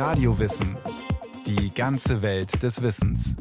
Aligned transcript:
Radiowissen. 0.00 0.78
Die 1.46 1.74
ganze 1.74 2.22
Welt 2.22 2.62
des 2.62 2.80
Wissens. 2.80 3.36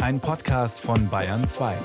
Ein 0.00 0.18
Podcast 0.18 0.80
von 0.80 1.08
Bayern 1.08 1.44
2. 1.44 1.76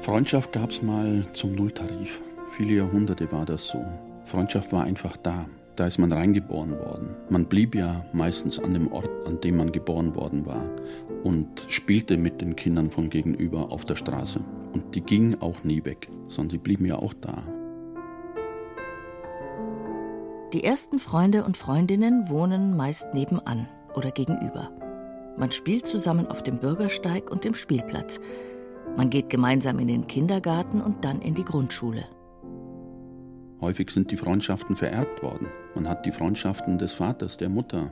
Freundschaft 0.00 0.52
gab 0.52 0.70
es 0.70 0.80
mal 0.80 1.26
zum 1.34 1.54
Nulltarif. 1.54 2.18
Viele 2.56 2.76
Jahrhunderte 2.76 3.30
war 3.30 3.44
das 3.44 3.68
so. 3.68 3.84
Freundschaft 4.24 4.72
war 4.72 4.84
einfach 4.84 5.18
da. 5.18 5.44
Da 5.76 5.86
ist 5.86 5.98
man 5.98 6.10
reingeboren 6.10 6.72
worden. 6.78 7.14
Man 7.28 7.46
blieb 7.46 7.74
ja 7.74 8.04
meistens 8.14 8.58
an 8.58 8.72
dem 8.72 8.90
Ort, 8.90 9.10
an 9.26 9.40
dem 9.42 9.58
man 9.58 9.72
geboren 9.72 10.14
worden 10.16 10.46
war 10.46 10.64
und 11.22 11.66
spielte 11.68 12.16
mit 12.16 12.40
den 12.40 12.56
Kindern 12.56 12.90
von 12.90 13.10
gegenüber 13.10 13.70
auf 13.70 13.84
der 13.84 13.96
Straße. 13.96 14.40
Und 14.72 14.94
die 14.94 15.02
gingen 15.02 15.40
auch 15.42 15.64
nie 15.64 15.84
weg, 15.84 16.08
sondern 16.28 16.50
sie 16.50 16.58
blieben 16.58 16.86
ja 16.86 16.96
auch 16.96 17.12
da. 17.12 17.42
Die 20.54 20.64
ersten 20.64 20.98
Freunde 20.98 21.44
und 21.44 21.58
Freundinnen 21.58 22.30
wohnen 22.30 22.74
meist 22.74 23.12
nebenan 23.12 23.68
oder 23.94 24.10
gegenüber. 24.10 24.70
Man 25.36 25.52
spielt 25.52 25.86
zusammen 25.86 26.26
auf 26.26 26.42
dem 26.42 26.58
Bürgersteig 26.58 27.30
und 27.30 27.44
dem 27.44 27.54
Spielplatz. 27.54 28.20
Man 28.96 29.10
geht 29.10 29.28
gemeinsam 29.28 29.78
in 29.78 29.88
den 29.88 30.06
Kindergarten 30.06 30.80
und 30.80 31.04
dann 31.04 31.20
in 31.20 31.34
die 31.34 31.44
Grundschule. 31.44 32.06
Häufig 33.60 33.90
sind 33.90 34.10
die 34.10 34.16
Freundschaften 34.16 34.76
vererbt 34.76 35.22
worden. 35.22 35.48
Man 35.74 35.88
hat 35.88 36.04
die 36.04 36.12
Freundschaften 36.12 36.78
des 36.78 36.94
Vaters, 36.94 37.36
der 37.36 37.48
Mutter 37.48 37.90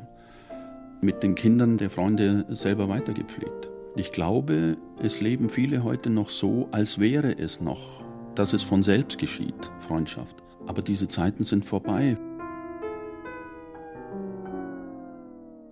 mit 1.01 1.23
den 1.23 1.35
Kindern 1.35 1.79
der 1.79 1.91
Freunde 1.91 2.45
selber 2.49 2.89
weitergepflegt. 2.89 3.71
Ich 3.97 4.13
glaube, 4.13 4.77
es 5.01 5.21
leben 5.21 5.49
viele 5.49 5.85
heute 5.85 6.11
noch 6.11 6.29
so, 6.29 6.69
als 6.73 6.99
wäre 6.99 7.39
es 7.39 7.61
noch, 7.61 8.05
dass 8.35 8.53
es 8.53 8.63
von 8.63 8.83
selbst 8.83 9.19
geschieht, 9.19 9.55
Freundschaft. 9.87 10.43
Aber 10.67 10.83
diese 10.83 11.09
Zeiten 11.09 11.45
sind 11.45 11.65
vorbei. 11.65 12.17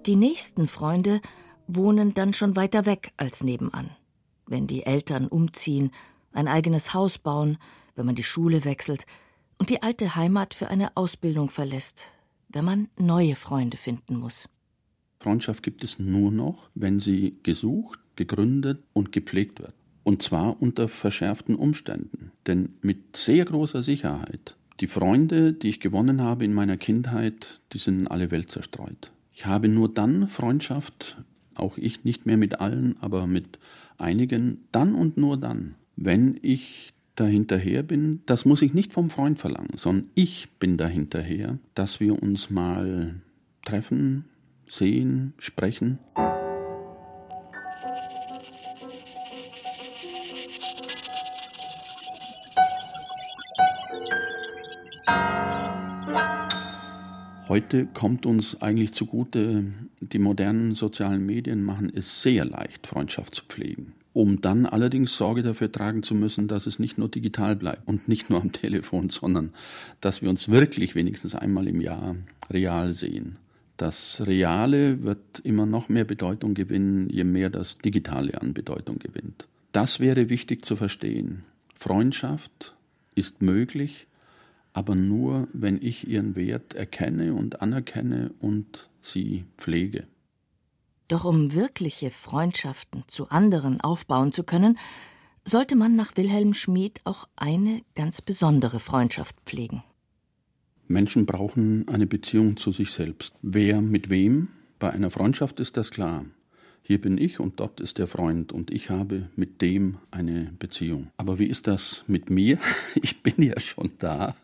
Die 0.07 0.17
nächsten 0.17 0.69
Freunde 0.69 1.21
wohnen 1.67 2.15
dann 2.15 2.33
schon 2.33 2.57
weiter 2.57 2.87
weg 2.87 3.13
als 3.17 3.43
nebenan. 3.43 3.91
Wenn 4.47 4.67
die 4.67 4.85
Eltern 4.85 5.29
umziehen, 5.29 5.91
ein 6.33 6.49
eigenes 6.49 6.95
Haus 6.95 7.19
bauen, 7.19 7.59
wenn 7.95 8.07
man 8.07 8.15
die 8.15 8.25
Schule 8.25 8.65
wechselt, 8.65 9.07
und 9.63 9.71
die 9.71 9.81
alte 9.81 10.17
Heimat 10.17 10.55
für 10.55 10.71
eine 10.71 10.97
Ausbildung 10.97 11.49
verlässt, 11.49 12.09
wenn 12.49 12.65
man 12.65 12.89
neue 12.99 13.37
Freunde 13.37 13.77
finden 13.77 14.17
muss. 14.17 14.49
Freundschaft 15.21 15.63
gibt 15.63 15.85
es 15.85 16.01
nur 16.01 16.33
noch, 16.33 16.69
wenn 16.75 16.99
sie 16.99 17.37
gesucht, 17.45 18.01
gegründet 18.17 18.83
und 18.93 19.13
gepflegt 19.13 19.61
wird. 19.61 19.73
Und 20.03 20.21
zwar 20.21 20.61
unter 20.61 20.89
verschärften 20.89 21.55
Umständen. 21.55 22.33
Denn 22.49 22.71
mit 22.81 23.17
sehr 23.17 23.45
großer 23.45 23.85
Sicherheit, 23.85 24.57
die 24.81 24.89
Freunde, 24.89 25.53
die 25.53 25.69
ich 25.69 25.79
gewonnen 25.79 26.23
habe 26.23 26.45
in 26.45 26.55
meiner 26.55 26.77
Kindheit, 26.77 27.61
die 27.73 27.79
sind 27.79 28.01
in 28.01 28.09
alle 28.09 28.33
Welt 28.33 28.51
zerstreut. 28.51 29.13
Ich 29.33 29.47
habe 29.47 29.69
nur 29.69 29.89
dann 29.89 30.27
Freundschaft, 30.27 31.19
auch 31.55 31.79
ich 31.79 32.03
nicht 32.03 32.27
mehr 32.27 32.37
mit 32.37 32.59
allen, 32.59 32.97
aber 33.01 33.29
mit 33.29 33.61
einigen, 33.97 34.65
dann 34.73 34.97
und 34.97 35.19
nur 35.19 35.37
dann, 35.37 35.77
wenn 35.95 36.37
ich 36.43 36.95
dahinterher 37.17 37.83
bin, 37.83 38.23
das 38.27 38.45
muss 38.45 38.63
ich 38.63 38.75
nicht 38.75 38.93
vom 38.93 39.11
Freund 39.11 39.39
verlangen, 39.39 39.77
sondern 39.77 40.11
ich 40.15 40.49
bin 40.59 40.77
dahinterher, 40.77 41.59
dass 41.75 42.01
wir 42.01 42.23
uns 42.23 42.51
mal 42.51 43.21
treffen, 43.65 44.25
sehen, 44.67 45.35
sprechen. 45.39 45.99
Heute 57.53 57.85
kommt 57.85 58.25
uns 58.25 58.63
eigentlich 58.63 58.93
zugute, 58.93 59.65
die 60.01 60.19
modernen 60.19 60.73
sozialen 60.73 61.27
Medien 61.27 61.63
machen 61.63 61.93
es 61.95 62.23
sehr 62.23 62.47
leicht, 62.47 62.87
Freundschaft 62.87 63.35
zu 63.35 63.45
pflegen 63.45 63.93
um 64.15 64.41
dann 64.41 64.65
allerdings 64.65 65.15
Sorge 65.19 65.43
dafür 65.43 65.71
tragen 65.71 66.03
zu 66.03 66.15
müssen, 66.15 66.49
dass 66.49 66.67
es 66.67 66.79
nicht 66.79 66.97
nur 66.97 67.11
digital 67.11 67.55
bleibt 67.55 67.87
und 67.87 68.09
nicht 68.09 68.31
nur 68.31 68.41
am 68.41 68.53
Telefon, 68.53 69.11
sondern 69.11 69.53
dass 70.01 70.23
wir 70.23 70.31
uns 70.31 70.49
wirklich 70.49 70.95
wenigstens 70.95 71.35
einmal 71.35 71.69
im 71.69 71.83
Jahr 71.83 72.17
real 72.51 72.95
sehen. 72.95 73.39
Das 73.77 74.23
Reale 74.27 75.03
wird 75.03 75.41
immer 75.41 75.67
noch 75.67 75.91
mehr 75.91 76.05
Bedeutung 76.05 76.55
gewinnen, 76.55 77.11
je 77.11 77.25
mehr 77.25 77.51
das 77.51 77.77
Digitale 77.77 78.41
an 78.41 78.55
Bedeutung 78.55 78.99
gewinnt. 78.99 79.47
Das 79.73 80.01
wäre 80.01 80.31
wichtig 80.31 80.65
zu 80.65 80.75
verstehen. 80.75 81.45
Freundschaft 81.79 82.75
ist 83.15 83.43
möglich, 83.43 84.07
aber 84.73 84.95
nur, 84.95 85.49
wenn 85.53 85.81
ich 85.81 86.09
ihren 86.09 86.35
Wert 86.37 86.75
erkenne 86.75 87.35
und 87.35 87.61
anerkenne 87.63 88.33
und 88.41 88.91
sie 89.01 89.45
pflege. 89.57 90.07
Doch 91.09 91.25
um 91.25 91.53
wirkliche 91.53 92.11
Freundschaften 92.11 93.05
zu 93.07 93.29
anderen 93.29 93.81
aufbauen 93.81 94.33
zu 94.33 94.45
können, 94.45 94.79
sollte 95.45 95.77
man 95.77 95.97
nach 95.97 96.17
Wilhelm 96.17 96.55
Schmid 96.55 97.01
auch 97.05 97.29
eine 97.37 97.83
ganz 97.95 98.23
besondere 98.23 98.81
Freundschaft 98.81 99.37
pflegen. 99.45 99.83
Menschen 100.89 101.27
brauchen 101.27 101.89
eine 101.89 102.07
Beziehung 102.07 102.57
zu 102.57 102.71
sich 102.71 102.91
selbst. 102.91 103.35
Wer 103.43 103.81
mit 103.81 104.09
wem? 104.09 104.49
Bei 104.79 104.91
einer 104.91 105.11
Freundschaft 105.11 105.61
ist 105.61 105.77
das 105.77 105.91
klar. 105.91 106.25
Hier 106.83 107.01
bin 107.01 107.17
ich 107.17 107.39
und 107.39 107.61
dort 107.61 107.81
ist 107.81 107.99
der 107.99 108.09
Freund 108.09 108.53
und 108.53 108.71
ich 108.71 108.91
habe 108.91 109.29
mit 109.37 109.63
dem 109.63 109.99
eine 110.11 110.53
Beziehung. 110.59 111.11
Aber 111.17 111.39
wie 111.39 111.47
ist 111.47 111.67
das 111.67 112.05
mit 112.07 112.31
mir? 112.31 112.59
Ich 113.03 113.23
bin 113.23 113.43
ja 113.43 113.59
schon 113.61 113.93
da. 113.99 114.37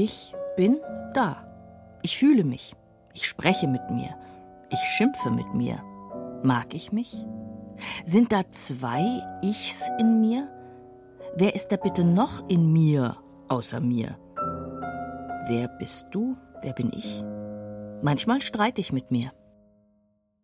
Ich 0.00 0.32
bin 0.56 0.78
da. 1.12 1.44
Ich 2.02 2.18
fühle 2.18 2.44
mich. 2.44 2.76
Ich 3.14 3.26
spreche 3.26 3.66
mit 3.66 3.90
mir. 3.90 4.14
Ich 4.70 4.78
schimpfe 4.96 5.28
mit 5.28 5.54
mir. 5.54 5.82
Mag 6.44 6.72
ich 6.72 6.92
mich? 6.92 7.26
Sind 8.04 8.30
da 8.30 8.48
zwei 8.48 9.02
Ichs 9.42 9.88
in 9.98 10.20
mir? 10.20 10.48
Wer 11.34 11.56
ist 11.56 11.72
da 11.72 11.76
bitte 11.76 12.04
noch 12.04 12.48
in 12.48 12.72
mir 12.72 13.16
außer 13.48 13.80
mir? 13.80 14.16
Wer 15.48 15.66
bist 15.80 16.06
du? 16.12 16.36
Wer 16.62 16.74
bin 16.74 16.92
ich? 16.92 17.24
Manchmal 18.00 18.40
streite 18.40 18.80
ich 18.80 18.92
mit 18.92 19.10
mir. 19.10 19.32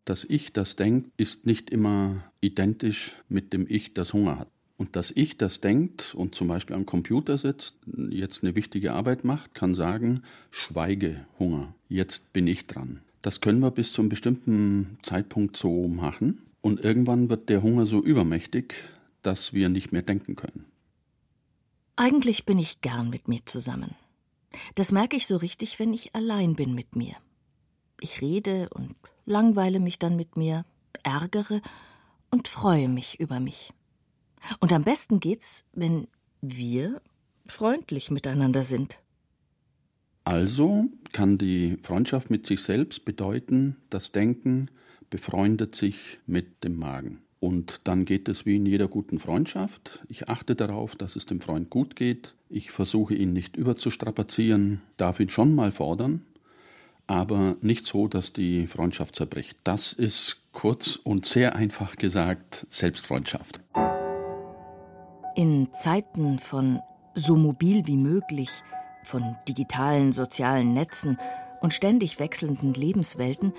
Das 0.05 0.25
Ich, 0.25 0.53
das 0.53 0.75
denkt, 0.75 1.13
ist 1.17 1.47
nicht 1.47 1.71
immer 1.71 2.25
identisch 2.41 3.13
mit 3.29 3.53
dem 3.53 3.67
Ich, 3.69 3.95
das 3.95 4.15
Hunger 4.15 4.37
hat. 4.41 4.49
Und 4.77 4.97
das 4.97 5.13
Ich, 5.15 5.37
das 5.37 5.61
denkt 5.61 6.15
und 6.15 6.35
zum 6.35 6.49
Beispiel 6.49 6.75
am 6.75 6.85
Computer 6.85 7.39
sitzt, 7.39 7.77
jetzt 7.87 8.43
eine 8.43 8.57
wichtige 8.57 8.93
Arbeit 8.93 9.25
macht, 9.25 9.55
kann 9.55 9.75
sagen, 9.75 10.23
schweige 10.51 11.27
Hunger, 11.39 11.75
jetzt 11.89 12.33
bin 12.33 12.47
ich 12.47 12.67
dran. 12.67 13.01
Das 13.23 13.41
können 13.41 13.61
wir 13.61 13.71
bis 13.71 13.93
zu 13.93 14.03
einem 14.03 14.09
bestimmten 14.09 14.99
Zeitpunkt 15.03 15.57
so 15.57 15.89
machen. 15.89 16.43
Und 16.61 16.81
irgendwann 16.81 17.31
wird 17.31 17.49
der 17.49 17.63
Hunger 17.63 17.87
so 17.87 18.03
übermächtig, 18.03 18.75
dass 19.23 19.53
wir 19.53 19.69
nicht 19.69 19.93
mehr 19.93 20.03
denken 20.03 20.35
können. 20.35 20.67
Eigentlich 21.97 22.45
bin 22.45 22.59
ich 22.59 22.81
gern 22.81 23.11
mit 23.11 23.29
mir 23.29 23.41
zusammen. 23.47 23.95
Das 24.75 24.93
merke 24.93 25.17
ich 25.17 25.27
so 25.27 25.37
richtig, 25.37 25.79
wenn 25.79 25.93
ich 25.93 26.15
allein 26.15 26.55
bin 26.55 26.75
mit 26.75 26.97
mir. 26.97 27.15
Ich 28.01 28.21
rede 28.21 28.69
und 28.71 28.95
langweile 29.25 29.79
mich 29.79 29.99
dann 29.99 30.17
mit 30.17 30.37
mir, 30.37 30.65
ärgere 31.03 31.61
und 32.31 32.49
freue 32.49 32.89
mich 32.89 33.21
über 33.21 33.41
mich. 33.41 33.73
Und 34.61 34.73
am 34.73 34.83
besten 34.83 35.21
geht's, 35.21 35.65
wenn 35.73 36.09
wir 36.41 37.01
freundlich 37.47 38.11
miteinander 38.11 38.65
sind. 38.65 39.01
Also 40.25 40.87
kann 41.13 41.37
die 41.37 41.79
Freundschaft 41.83 42.31
mit 42.31 42.47
sich 42.47 42.63
selbst 42.63 43.05
bedeuten, 43.05 43.77
das 43.91 44.11
Denken 44.13 44.71
befreundet 45.11 45.77
sich 45.77 46.19
mit 46.27 46.65
dem 46.65 46.77
Magen. 46.77 47.21
Und 47.41 47.83
dann 47.85 48.07
geht 48.07 48.31
es 48.31 48.47
wie 48.47 48.57
in 48.57 48.65
jeder 48.65 48.89
guten 48.89 49.19
Freundschaft. 49.19 50.03
Ich 50.09 50.31
achte 50.31 50.57
darauf, 50.57 50.97
dass 50.97 51.15
es 51.15 51.27
dem 51.27 51.43
Freund 51.43 51.69
gut 51.69 51.95
geht. 51.95 52.35
Ich 52.49 52.71
versuche 52.71 53.15
ihn 53.15 53.35
nicht 53.35 53.57
überzustrapazieren, 53.57 54.81
darf 54.97 55.21
ihn 55.21 55.29
schon 55.29 55.55
mal 55.55 55.71
fordern, 55.71 56.25
aber 57.07 57.59
nicht 57.61 57.85
so, 57.85 58.09
dass 58.09 58.33
die 58.33 58.67
Freundschaft 58.67 59.15
zerbricht. 59.15 59.59
Das 59.63 59.93
ist 59.93 60.41
kurz 60.53 60.97
und 60.97 61.27
sehr 61.27 61.55
einfach 61.55 61.97
gesagt 61.97 62.67
Selbstfreundschaft. 62.71 63.61
In 65.37 65.69
Zeiten 65.75 66.39
von 66.39 66.81
so 67.15 67.35
mobil 67.35 67.87
wie 67.87 67.97
möglich 67.97 68.51
von 69.03 69.37
digitalen 69.49 70.13
sozialen 70.13 70.73
Netzen 70.73 71.19
und 71.61 71.75
ständig 71.75 72.21
wechselnden 72.21 72.73
Lebenswelten 72.73 73.53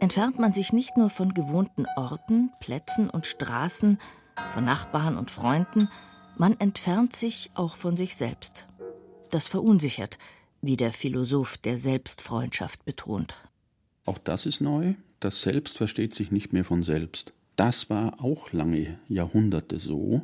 entfernt 0.00 0.38
man 0.38 0.54
sich 0.54 0.72
nicht 0.72 0.96
nur 0.96 1.10
von 1.10 1.34
gewohnten 1.34 1.84
Orten, 1.96 2.50
Plätzen 2.60 3.10
und 3.10 3.26
Straßen, 3.26 3.98
von 4.54 4.64
Nachbarn 4.64 5.18
und 5.18 5.30
Freunden, 5.30 5.88
man 6.38 6.58
entfernt 6.60 7.14
sich 7.14 7.50
auch 7.54 7.76
von 7.76 7.96
sich 7.96 8.16
selbst. 8.16 8.66
Das 9.30 9.48
verunsichert, 9.48 10.18
wie 10.62 10.76
der 10.76 10.92
Philosoph 10.92 11.58
der 11.58 11.76
Selbstfreundschaft 11.76 12.84
betont. 12.84 13.34
Auch 14.06 14.18
das 14.18 14.46
ist 14.46 14.60
neu. 14.60 14.94
Das 15.20 15.42
Selbst 15.42 15.76
versteht 15.76 16.14
sich 16.14 16.30
nicht 16.30 16.52
mehr 16.52 16.64
von 16.64 16.82
selbst. 16.82 17.34
das 17.56 17.90
war 17.90 18.22
auch 18.22 18.52
lange 18.52 18.98
Jahrhunderte 19.08 19.78
so. 19.78 20.22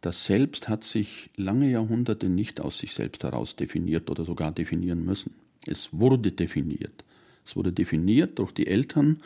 Das 0.00 0.24
Selbst 0.24 0.68
hat 0.68 0.84
sich 0.84 1.30
lange 1.36 1.70
Jahrhunderte 1.70 2.28
nicht 2.28 2.60
aus 2.60 2.78
sich 2.78 2.94
selbst 2.94 3.24
heraus 3.24 3.56
definiert 3.56 4.10
oder 4.10 4.24
sogar 4.24 4.52
definieren 4.52 5.04
müssen. 5.04 5.34
Es 5.66 5.88
wurde 5.92 6.32
definiert. 6.32 7.04
Es 7.44 7.56
wurde 7.56 7.72
definiert 7.72 8.38
durch 8.38 8.52
die 8.52 8.66
Eltern, 8.66 9.22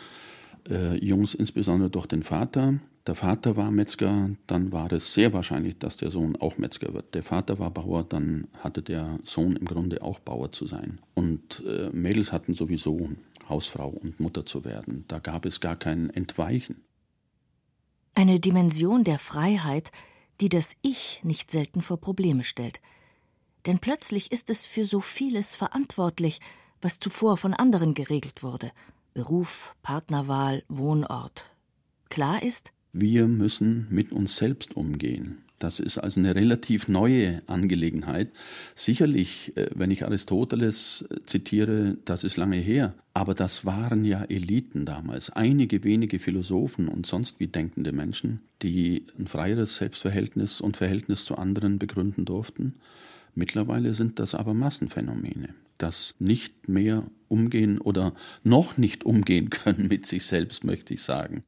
äh, 0.68 0.96
Jungs 1.04 1.34
insbesondere 1.34 1.90
durch 1.90 2.06
den 2.06 2.22
Vater. 2.22 2.78
Der 3.06 3.14
Vater 3.14 3.56
war 3.56 3.70
Metzger, 3.70 4.30
dann 4.46 4.72
war 4.72 4.92
es 4.92 5.14
sehr 5.14 5.32
wahrscheinlich, 5.32 5.78
dass 5.78 5.96
der 5.96 6.10
Sohn 6.10 6.36
auch 6.36 6.58
Metzger 6.58 6.92
wird. 6.92 7.14
Der 7.14 7.22
Vater 7.22 7.58
war 7.58 7.70
Bauer, 7.70 8.04
dann 8.04 8.46
hatte 8.58 8.82
der 8.82 9.18
Sohn 9.24 9.56
im 9.56 9.64
Grunde 9.64 10.02
auch 10.02 10.20
Bauer 10.20 10.52
zu 10.52 10.66
sein. 10.66 11.00
Und 11.14 11.64
äh, 11.66 11.88
Mädels 11.90 12.30
hatten 12.30 12.54
sowieso 12.54 13.08
Hausfrau 13.48 13.88
und 13.88 14.20
Mutter 14.20 14.44
zu 14.44 14.64
werden. 14.64 15.04
Da 15.08 15.18
gab 15.18 15.46
es 15.46 15.60
gar 15.60 15.76
kein 15.76 16.10
Entweichen. 16.10 16.82
Eine 18.14 18.38
Dimension 18.38 19.02
der 19.02 19.18
Freiheit, 19.18 19.90
die 20.40 20.48
das 20.48 20.76
Ich 20.82 21.20
nicht 21.22 21.50
selten 21.50 21.82
vor 21.82 22.00
Probleme 22.00 22.44
stellt. 22.44 22.80
Denn 23.66 23.78
plötzlich 23.78 24.32
ist 24.32 24.50
es 24.50 24.64
für 24.66 24.84
so 24.84 25.00
vieles 25.00 25.56
verantwortlich, 25.56 26.40
was 26.80 26.98
zuvor 26.98 27.36
von 27.36 27.52
anderen 27.52 27.94
geregelt 27.94 28.42
wurde. 28.42 28.72
Beruf, 29.12 29.74
Partnerwahl, 29.82 30.62
Wohnort. 30.68 31.44
Klar 32.08 32.42
ist, 32.42 32.72
wir 32.92 33.28
müssen 33.28 33.86
mit 33.90 34.12
uns 34.12 34.36
selbst 34.36 34.76
umgehen. 34.76 35.42
Das 35.60 35.78
ist 35.78 35.98
also 35.98 36.18
eine 36.18 36.34
relativ 36.34 36.88
neue 36.88 37.42
Angelegenheit. 37.46 38.30
Sicherlich, 38.74 39.56
äh, 39.56 39.68
wenn 39.74 39.90
ich 39.90 40.04
Aristoteles 40.04 41.04
äh, 41.10 41.20
zitiere, 41.26 41.98
das 42.06 42.24
ist 42.24 42.38
lange 42.38 42.56
her, 42.56 42.94
aber 43.12 43.34
das 43.34 43.66
waren 43.66 44.06
ja 44.06 44.24
Eliten 44.24 44.86
damals, 44.86 45.28
einige 45.28 45.84
wenige 45.84 46.18
Philosophen 46.18 46.88
und 46.88 47.06
sonst 47.06 47.40
wie 47.40 47.46
denkende 47.46 47.92
Menschen, 47.92 48.40
die 48.62 49.04
ein 49.18 49.26
freieres 49.26 49.76
Selbstverhältnis 49.76 50.62
und 50.62 50.78
Verhältnis 50.78 51.26
zu 51.26 51.36
anderen 51.36 51.78
begründen 51.78 52.24
durften. 52.24 52.76
Mittlerweile 53.34 53.92
sind 53.92 54.18
das 54.18 54.34
aber 54.34 54.54
Massenphänomene, 54.54 55.50
das 55.76 56.14
nicht 56.18 56.70
mehr 56.70 57.04
umgehen 57.28 57.82
oder 57.82 58.14
noch 58.42 58.78
nicht 58.78 59.04
umgehen 59.04 59.50
können 59.50 59.88
mit 59.88 60.06
sich 60.06 60.24
selbst, 60.24 60.64
möchte 60.64 60.94
ich 60.94 61.02
sagen. 61.02 61.44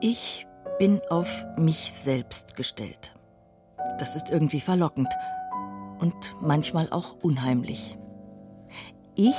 Ich 0.00 0.46
bin 0.78 1.00
auf 1.10 1.44
mich 1.56 1.92
selbst 1.92 2.54
gestellt. 2.56 3.14
Das 3.98 4.16
ist 4.16 4.28
irgendwie 4.28 4.60
verlockend 4.60 5.08
und 5.98 6.14
manchmal 6.40 6.88
auch 6.90 7.16
unheimlich. 7.22 7.96
Ich 9.14 9.36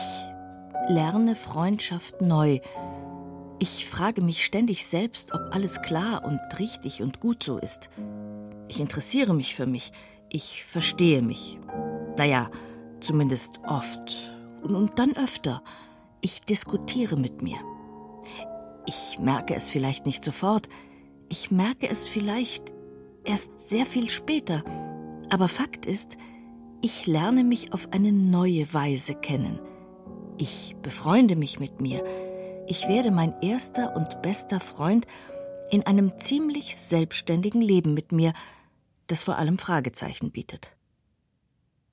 lerne 0.90 1.36
Freundschaft 1.36 2.22
neu. 2.22 2.60
Ich 3.60 3.88
frage 3.88 4.22
mich 4.22 4.44
ständig 4.44 4.88
selbst, 4.88 5.34
ob 5.34 5.54
alles 5.54 5.82
klar 5.82 6.26
und 6.26 6.40
richtig 6.60 7.04
und 7.04 7.20
gut 7.20 7.44
so 7.44 7.58
ist. 7.58 7.90
Ich 8.68 8.80
interessiere 8.80 9.34
mich 9.34 9.56
für 9.56 9.68
mich. 9.68 9.92
Ich 10.30 10.64
verstehe 10.64 11.22
mich. 11.22 11.60
Naja, 12.18 12.50
zumindest 13.00 13.60
oft. 13.68 14.34
Und, 14.64 14.76
und 14.76 15.00
dann 15.00 15.16
öfter. 15.16 15.62
Ich 16.22 16.42
diskutiere 16.42 17.16
mit 17.16 17.44
mir. 17.44 17.58
Ich 18.88 19.20
merke 19.20 19.54
es 19.54 19.70
vielleicht 19.70 20.06
nicht 20.06 20.24
sofort, 20.24 20.68
ich 21.30 21.52
merke 21.52 21.90
es 21.90 22.08
vielleicht 22.08 22.74
erst 23.24 23.70
sehr 23.70 23.86
viel 23.86 24.10
später, 24.10 24.64
aber 25.30 25.48
Fakt 25.48 25.86
ist, 25.86 26.18
ich 26.82 27.08
lerne 27.08 27.44
mich 27.44 27.74
auf 27.74 27.92
eine 27.92 28.12
neue 28.12 28.74
Weise 28.74 29.16
kennen. 29.16 29.60
Ich 30.38 30.76
befreunde 30.82 31.36
mich 31.36 31.60
mit 31.60 31.82
mir. 31.82 32.04
Ich 32.68 32.88
werde 32.88 33.12
mein 33.12 33.34
erster 33.42 33.96
und 33.96 34.22
bester 34.22 34.60
Freund 34.60 35.08
in 35.72 35.86
einem 35.86 36.20
ziemlich 36.20 36.78
selbstständigen 36.78 37.62
Leben 37.62 37.94
mit 37.94 38.12
mir, 38.12 38.34
das 39.08 39.24
vor 39.24 39.38
allem 39.38 39.58
Fragezeichen 39.58 40.32
bietet. 40.32 40.77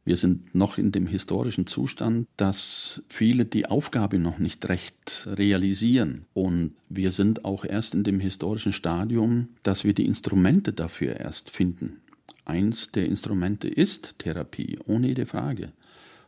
Wir 0.04 0.16
sind 0.18 0.54
noch 0.54 0.76
in 0.76 0.92
dem 0.92 1.06
historischen 1.06 1.66
Zustand, 1.66 2.28
dass 2.36 3.02
viele 3.08 3.46
die 3.46 3.66
Aufgabe 3.66 4.18
noch 4.18 4.38
nicht 4.38 4.68
recht 4.68 5.26
realisieren. 5.26 6.26
Und 6.34 6.74
wir 6.90 7.10
sind 7.10 7.46
auch 7.46 7.64
erst 7.64 7.94
in 7.94 8.04
dem 8.04 8.20
historischen 8.20 8.74
Stadium, 8.74 9.48
dass 9.62 9.84
wir 9.84 9.94
die 9.94 10.06
Instrumente 10.06 10.74
dafür 10.74 11.16
erst 11.16 11.48
finden. 11.50 12.00
Eins 12.44 12.92
der 12.92 13.06
Instrumente 13.06 13.68
ist 13.68 14.18
Therapie, 14.18 14.78
ohne 14.84 15.08
jede 15.08 15.24
Frage. 15.24 15.72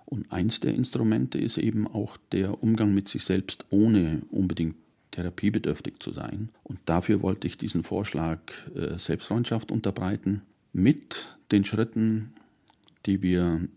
Und 0.06 0.32
eins 0.32 0.60
der 0.60 0.74
Instrumente 0.74 1.38
ist 1.38 1.58
eben 1.58 1.86
auch 1.86 2.16
der 2.32 2.62
Umgang 2.62 2.94
mit 2.94 3.08
sich 3.08 3.24
selbst, 3.24 3.66
ohne 3.70 4.22
unbedingt 4.30 4.76
therapiebedürftig 5.10 5.94
zu 5.98 6.12
sein. 6.12 6.48
Und 6.62 6.78
dafür 6.86 7.22
wollte 7.22 7.46
ich 7.46 7.58
diesen 7.58 7.82
Vorschlag 7.82 8.40
äh, 8.74 8.98
Selbstfreundschaft 8.98 9.70
unterbreiten 9.70 10.42
mit 10.72 11.36
den 11.52 11.64
Schritten, 11.64 12.32
die 13.06 13.22
wir 13.22 13.68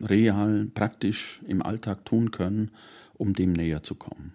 real, 0.00 0.66
praktisch 0.72 1.40
im 1.46 1.62
Alltag 1.62 2.04
tun 2.04 2.30
können, 2.30 2.70
um 3.14 3.34
dem 3.34 3.52
näher 3.52 3.82
zu 3.82 3.94
kommen. 3.94 4.34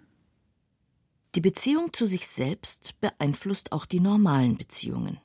Die 1.34 1.40
Beziehung 1.40 1.92
zu 1.92 2.06
sich 2.06 2.28
selbst 2.28 3.00
beeinflusst 3.00 3.72
auch 3.72 3.86
die 3.86 4.00
normalen 4.00 4.56
Beziehungen. 4.56 5.18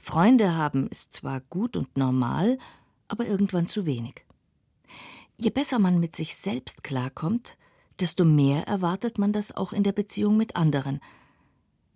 Freunde 0.00 0.56
haben 0.56 0.88
ist 0.88 1.12
zwar 1.12 1.40
gut 1.40 1.76
und 1.76 1.96
normal, 1.96 2.58
aber 3.08 3.26
irgendwann 3.26 3.68
zu 3.68 3.84
wenig. 3.84 4.24
Je 5.36 5.50
besser 5.50 5.78
man 5.78 6.00
mit 6.00 6.16
sich 6.16 6.34
selbst 6.34 6.82
klarkommt, 6.82 7.58
desto 8.00 8.24
mehr 8.24 8.66
erwartet 8.66 9.18
man 9.18 9.32
das 9.32 9.54
auch 9.54 9.72
in 9.72 9.82
der 9.82 9.92
Beziehung 9.92 10.36
mit 10.36 10.56
anderen. 10.56 11.00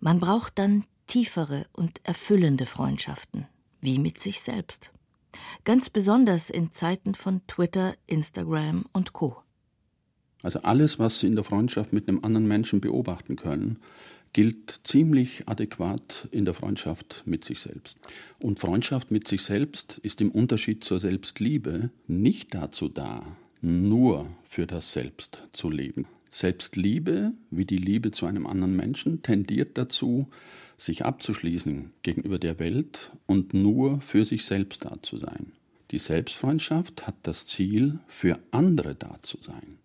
Man 0.01 0.21
braucht 0.21 0.59
dann 0.59 0.85
tiefere 1.07 1.67
und 1.73 2.01
erfüllende 2.05 2.67
Freundschaften, 2.67 3.47
wie 3.81 3.99
mit 3.99 4.21
sich 4.21 4.41
selbst. 4.41 4.93
Ganz 5.65 5.91
besonders 5.91 6.51
in 6.51 6.73
Zeiten 6.73 7.15
von 7.15 7.41
Twitter, 7.47 7.95
Instagram 8.07 8.85
und 8.93 9.13
Co. 9.13 9.37
Also 10.43 10.61
alles, 10.63 10.99
was 10.99 11.21
Sie 11.21 11.29
in 11.29 11.37
der 11.37 11.45
Freundschaft 11.45 11.93
mit 11.93 12.09
einem 12.09 12.25
anderen 12.25 12.49
Menschen 12.49 12.81
beobachten 12.81 13.37
können, 13.37 13.79
gilt 14.33 14.81
ziemlich 14.85 15.49
adäquat 15.49 16.29
in 16.31 16.45
der 16.45 16.55
Freundschaft 16.55 17.23
mit 17.27 17.45
sich 17.45 17.61
selbst. 17.61 17.99
Und 18.41 18.59
Freundschaft 18.59 19.11
mit 19.11 19.29
sich 19.29 19.43
selbst 19.43 19.99
ist 19.99 20.21
im 20.21 20.31
Unterschied 20.31 20.83
zur 20.85 21.01
Selbstliebe 21.01 21.91
nicht 22.07 22.55
dazu 22.55 22.89
da, 22.89 23.37
nur 23.61 24.27
für 24.49 24.67
das 24.67 24.93
Selbst 24.93 25.49
zu 25.53 25.71
leben. 25.71 26.07
Selbstliebe, 26.33 27.33
wie 27.51 27.67
die 27.67 27.77
Liebe 27.77 28.11
zu 28.11 28.25
einem 28.25 28.47
anderen 28.47 28.75
Menschen, 28.75 29.23
tendiert 29.23 29.77
dazu, 29.77 30.29
sich 30.79 31.05
abzuschließen 31.05 31.93
gegenüber 32.03 32.39
der 32.39 32.59
Welt 32.59 33.13
und 33.27 33.53
nur 33.53 34.01
für 34.01 34.25
sich 34.25 34.47
selbst 34.47 34.85
da 34.87 34.97
zu 35.03 35.19
sein. 35.19 35.53
Die 35.91 35.99
Selbstfreundschaft 35.99 37.07
hat 37.07 37.17
das 37.23 37.47
Ziel, 37.47 38.01
für 38.09 38.39
andere 38.51 38.95
da 38.95 39.17
zu 39.21 39.37
sein. 39.43 39.79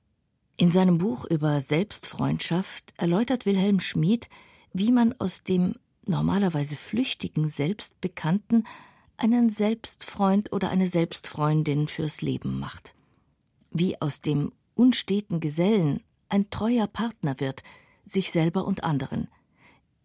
In 0.56 0.72
seinem 0.72 0.98
Buch 1.00 1.26
über 1.26 1.60
Selbstfreundschaft 1.60 2.94
erläutert 2.98 3.46
Wilhelm 3.46 3.82
Schmid, 3.82 4.30
wie 4.72 4.94
man 4.94 5.14
aus 5.20 5.44
dem 5.44 5.76
normalerweise 6.06 6.78
flüchtigen 6.78 7.50
Selbstbekannten 7.50 8.64
einen 9.18 9.50
Selbstfreund 9.50 10.54
oder 10.54 10.70
eine 10.70 10.88
Selbstfreundin 10.88 11.88
fürs 11.88 12.22
Leben 12.22 12.58
macht. 12.58 12.96
Wie 13.70 14.02
aus 14.02 14.22
dem 14.22 14.54
unsteten 14.76 15.42
Gesellen 15.42 16.02
ein 16.30 16.50
treuer 16.50 16.88
Partner 16.88 17.40
wird, 17.40 17.64
sich 18.06 18.32
selber 18.32 18.66
und 18.66 18.84
anderen, 18.84 19.28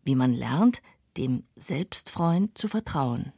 wie 0.05 0.15
man 0.15 0.33
lernt, 0.33 0.83
dem 1.17 1.45
Selbstfreund 1.57 2.57
zu 2.57 2.69
vertrauen. 2.69 3.33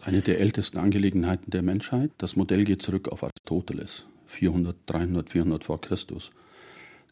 Eine 0.00 0.22
der 0.22 0.40
ältesten 0.40 0.78
Angelegenheiten 0.78 1.50
der 1.50 1.62
Menschheit. 1.62 2.10
Das 2.18 2.34
Modell 2.34 2.64
geht 2.64 2.82
zurück 2.82 3.08
auf 3.08 3.22
Aristoteles, 3.22 4.06
400, 4.26 4.76
300, 4.86 5.30
400 5.30 5.64
vor 5.64 5.80
Christus. 5.80 6.30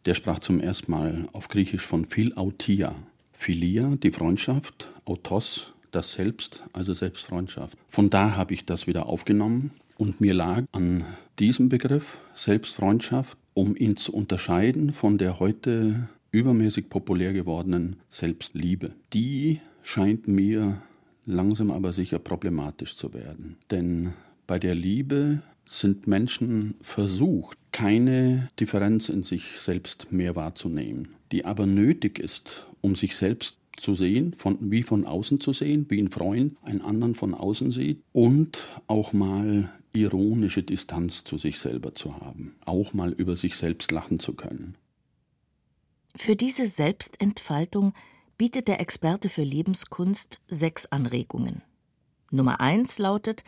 Der 0.07 0.15
sprach 0.15 0.39
zum 0.39 0.61
ersten 0.61 0.91
Mal 0.91 1.27
auf 1.33 1.49
Griechisch 1.49 1.87
von 1.87 2.07
Philautia. 2.07 2.95
Philia, 3.33 3.97
die 4.03 4.11
Freundschaft, 4.11 4.91
Autos, 5.05 5.73
das 5.93 6.13
Selbst, 6.13 6.65
also 6.73 6.93
Selbstfreundschaft. 6.93 7.77
Von 7.89 8.11
da 8.11 8.37
habe 8.37 8.55
ich 8.55 8.65
das 8.65 8.87
wieder 8.87 9.07
aufgenommen 9.07 9.71
und 9.97 10.21
mir 10.21 10.35
lag 10.35 10.65
an 10.73 11.05
diesem 11.39 11.69
Begriff 11.69 12.19
Selbstfreundschaft, 12.35 13.39
um 13.59 13.75
ihn 13.75 13.97
zu 13.97 14.13
unterscheiden 14.13 14.93
von 14.93 15.19
der 15.19 15.41
heute 15.41 16.09
übermäßig 16.31 16.91
populär 16.91 17.33
gewordenen 17.33 17.97
Selbstliebe. 18.09 18.93
Die 19.13 19.59
scheint 19.83 20.29
mir 20.29 20.81
langsam 21.27 21.73
aber 21.73 21.93
sicher 21.93 22.21
problematisch 22.21 22.95
zu 22.95 23.13
werden. 23.15 23.57
Denn 23.73 24.13
bei 24.47 24.61
der 24.61 24.77
Liebe 24.77 25.43
sind 25.69 26.07
Menschen 26.07 26.77
versucht, 26.83 27.59
keine 27.73 28.49
Differenz 28.61 29.09
in 29.09 29.25
sich 29.25 29.59
selbst 29.59 30.13
mehr 30.13 30.37
wahrzunehmen, 30.37 31.09
die 31.33 31.45
aber 31.45 31.67
nötig 31.67 32.21
ist, 32.21 32.69
um 32.81 32.95
sich 32.95 33.17
selbst 33.17 33.59
zu 33.77 33.97
sehen, 33.97 34.35
von, 34.35 34.71
wie 34.71 34.85
von 34.85 35.05
außen 35.05 35.41
zu 35.41 35.53
sehen, 35.53 35.87
wie 35.89 36.01
ein 36.01 36.13
Freund 36.13 36.57
einen 36.63 36.81
anderen 36.81 37.17
von 37.17 37.35
außen 37.35 37.73
sieht 37.73 38.05
und 38.13 38.61
auch 38.87 39.13
mal 39.13 39.69
ironische 39.93 40.63
Distanz 40.63 41.25
zu 41.25 41.39
sich 41.39 41.59
selber 41.59 41.95
zu 41.95 42.21
haben, 42.21 42.57
auch 42.65 42.93
mal 42.95 43.13
über 43.13 43.37
sich 43.37 43.57
selbst 43.57 43.91
lachen 43.93 44.19
zu 44.19 44.35
können. 44.35 44.77
Für 46.17 46.37
diese 46.37 46.67
Selbstentfaltung 46.67 47.93
bietet 48.37 48.69
der 48.69 48.81
Experte 48.81 49.29
für 49.29 49.43
Lebenskunst 49.43 50.41
sechs 50.49 50.87
Anregungen. 50.87 51.63
Nummer 52.31 52.61
eins 52.61 52.99
lautet: 52.99 53.45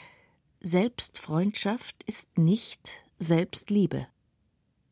Selbstfreundschaft 0.61 2.03
ist 2.07 2.39
nicht 2.39 2.91
Selbstliebe. 3.19 4.07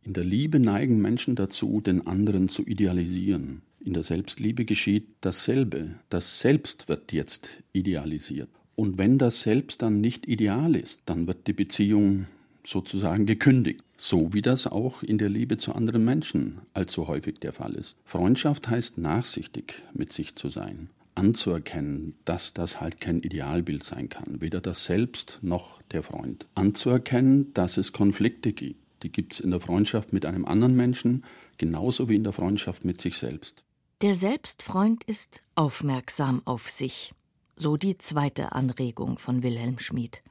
In 0.02 0.14
der 0.14 0.24
Liebe 0.24 0.58
neigen 0.58 1.00
Menschen 1.02 1.36
dazu, 1.36 1.80
den 1.80 2.06
anderen 2.06 2.48
zu 2.48 2.64
idealisieren. 2.64 3.62
In 3.80 3.92
der 3.92 4.02
Selbstliebe 4.02 4.64
geschieht 4.64 5.08
dasselbe. 5.20 6.00
Das 6.08 6.40
Selbst 6.40 6.88
wird 6.88 7.12
jetzt 7.12 7.62
idealisiert. 7.72 8.50
Und 8.78 8.96
wenn 8.96 9.18
das 9.18 9.40
Selbst 9.40 9.82
dann 9.82 10.00
nicht 10.00 10.28
ideal 10.28 10.76
ist, 10.76 11.00
dann 11.06 11.26
wird 11.26 11.48
die 11.48 11.52
Beziehung 11.52 12.28
sozusagen 12.64 13.26
gekündigt. 13.26 13.82
So 13.96 14.32
wie 14.32 14.40
das 14.40 14.68
auch 14.68 15.02
in 15.02 15.18
der 15.18 15.28
Liebe 15.28 15.56
zu 15.56 15.74
anderen 15.74 16.04
Menschen 16.04 16.60
allzu 16.74 17.08
häufig 17.08 17.40
der 17.40 17.52
Fall 17.52 17.74
ist. 17.74 17.96
Freundschaft 18.04 18.68
heißt 18.68 18.96
nachsichtig 18.96 19.82
mit 19.94 20.12
sich 20.12 20.36
zu 20.36 20.48
sein 20.48 20.90
anzuerkennen, 21.16 22.14
dass 22.24 22.54
das 22.54 22.80
halt 22.80 23.00
kein 23.00 23.18
Idealbild 23.18 23.82
sein 23.82 24.08
kann, 24.08 24.40
weder 24.40 24.60
das 24.60 24.84
Selbst 24.84 25.40
noch 25.42 25.82
der 25.90 26.04
Freund. 26.04 26.46
Anzuerkennen, 26.54 27.52
dass 27.54 27.78
es 27.78 27.92
Konflikte 27.92 28.52
gibt. 28.52 28.80
Die 29.02 29.10
gibt 29.10 29.32
es 29.32 29.40
in 29.40 29.50
der 29.50 29.58
Freundschaft 29.58 30.12
mit 30.12 30.24
einem 30.24 30.44
anderen 30.44 30.76
Menschen, 30.76 31.24
genauso 31.56 32.08
wie 32.08 32.14
in 32.14 32.22
der 32.22 32.32
Freundschaft 32.32 32.84
mit 32.84 33.00
sich 33.00 33.18
selbst. 33.18 33.64
Der 34.00 34.14
Selbstfreund 34.14 35.02
ist 35.02 35.42
aufmerksam 35.56 36.42
auf 36.44 36.70
sich, 36.70 37.14
so 37.58 37.76
die 37.76 37.98
zweite 37.98 38.52
Anregung 38.52 39.18
von 39.18 39.42
Wilhelm 39.42 39.78
Schmid. 39.78 40.22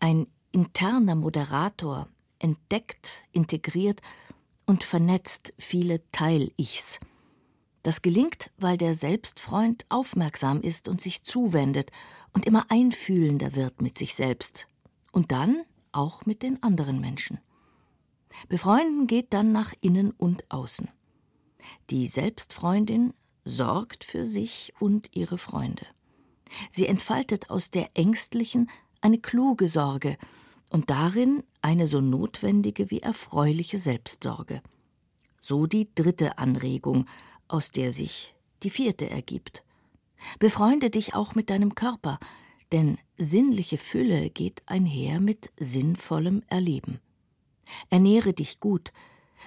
Ein 0.00 0.26
interner 0.52 1.14
Moderator 1.14 2.08
entdeckt, 2.38 3.24
integriert 3.32 4.00
und 4.66 4.82
vernetzt 4.82 5.52
viele 5.58 6.00
Teil-Ichs, 6.10 7.00
das 7.82 8.02
gelingt, 8.02 8.50
weil 8.58 8.76
der 8.76 8.94
Selbstfreund 8.94 9.86
aufmerksam 9.88 10.60
ist 10.60 10.88
und 10.88 11.00
sich 11.00 11.22
zuwendet 11.24 11.90
und 12.32 12.46
immer 12.46 12.66
einfühlender 12.68 13.54
wird 13.54 13.80
mit 13.80 13.96
sich 13.96 14.14
selbst 14.14 14.68
und 15.12 15.32
dann 15.32 15.62
auch 15.92 16.26
mit 16.26 16.42
den 16.42 16.62
anderen 16.62 17.00
Menschen. 17.00 17.38
Befreunden 18.48 19.06
geht 19.06 19.32
dann 19.32 19.52
nach 19.52 19.72
innen 19.80 20.10
und 20.10 20.44
außen. 20.50 20.88
Die 21.90 22.06
Selbstfreundin 22.06 23.14
sorgt 23.44 24.04
für 24.04 24.26
sich 24.26 24.72
und 24.78 25.14
ihre 25.16 25.38
Freunde. 25.38 25.86
Sie 26.70 26.86
entfaltet 26.86 27.50
aus 27.50 27.70
der 27.70 27.90
ängstlichen 27.94 28.70
eine 29.00 29.18
kluge 29.18 29.68
Sorge 29.68 30.16
und 30.70 30.90
darin 30.90 31.42
eine 31.62 31.86
so 31.86 32.00
notwendige 32.00 32.90
wie 32.90 33.00
erfreuliche 33.00 33.78
Selbstsorge. 33.78 34.62
So 35.40 35.66
die 35.66 35.88
dritte 35.94 36.38
Anregung 36.38 37.06
aus 37.48 37.72
der 37.72 37.92
sich 37.92 38.34
die 38.62 38.70
vierte 38.70 39.08
ergibt. 39.08 39.64
Befreunde 40.38 40.90
dich 40.90 41.14
auch 41.14 41.34
mit 41.34 41.50
deinem 41.50 41.74
Körper, 41.74 42.18
denn 42.72 42.98
sinnliche 43.16 43.78
Fülle 43.78 44.30
geht 44.30 44.62
einher 44.66 45.20
mit 45.20 45.50
sinnvollem 45.58 46.42
Erleben. 46.46 47.00
Ernähre 47.88 48.32
dich 48.32 48.60
gut, 48.60 48.92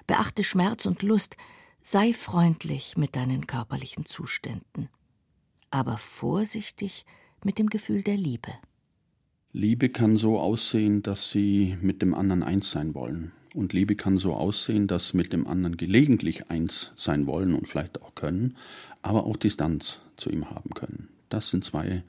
beachte 0.08 0.44
Schmerz 0.44 0.86
und 0.86 1.04
Lust, 1.04 1.38
sei 1.82 2.14
freundlich 2.14 2.98
mit 2.98 3.16
deinen 3.16 3.48
körperlichen 3.48 4.06
Zuständen, 4.06 4.90
aber 5.74 5.98
vorsichtig 5.98 7.04
mit 7.44 7.58
dem 7.58 7.68
Gefühl 7.68 8.04
der 8.04 8.16
Liebe. 8.16 8.52
Liebe 9.54 9.90
kann 9.90 10.18
so 10.18 10.40
aussehen, 10.40 11.02
dass 11.02 11.32
sie 11.32 11.78
mit 11.82 12.02
dem 12.04 12.14
anderen 12.14 12.44
eins 12.44 12.70
sein 12.70 12.94
wollen. 12.94 13.32
Und 13.56 13.74
Liebe 13.74 13.96
kann 13.96 14.18
so 14.18 14.36
aussehen, 14.36 14.88
dass 14.88 15.14
mit 15.14 15.34
dem 15.34 15.48
anderen 15.48 15.76
gelegentlich 15.76 16.50
eins 16.52 16.92
sein 16.96 17.26
wollen 17.26 17.56
und 17.56 17.68
vielleicht 17.68 18.02
auch 18.02 18.14
können, 18.14 18.56
aber 19.02 19.26
auch 19.26 19.36
Distanz 19.36 20.00
zu 20.16 20.30
ihm 20.30 20.50
haben 20.50 20.72
können. 20.72 21.10
Das 21.30 21.50
sind 21.50 21.64
zwei 21.64 22.04